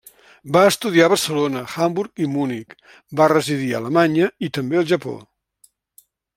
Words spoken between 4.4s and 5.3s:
i també al Japó.